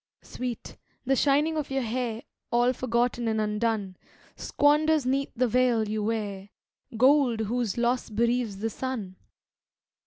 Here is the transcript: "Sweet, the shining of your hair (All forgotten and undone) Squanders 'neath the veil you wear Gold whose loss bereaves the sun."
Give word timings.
"Sweet, 0.23 0.77
the 1.05 1.15
shining 1.15 1.57
of 1.57 1.69
your 1.69 1.83
hair 1.83 2.23
(All 2.49 2.73
forgotten 2.73 3.27
and 3.27 3.39
undone) 3.39 3.97
Squanders 4.35 5.05
'neath 5.05 5.31
the 5.35 5.47
veil 5.47 5.87
you 5.87 6.01
wear 6.03 6.49
Gold 6.97 7.41
whose 7.41 7.77
loss 7.77 8.09
bereaves 8.09 8.57
the 8.61 8.71
sun." 8.71 9.17